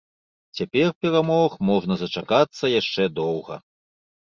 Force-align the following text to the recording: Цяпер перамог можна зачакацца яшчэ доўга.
Цяпер 0.61 0.87
перамог 1.05 1.51
можна 1.69 1.93
зачакацца 2.05 2.73
яшчэ 2.81 3.03
доўга. 3.23 3.63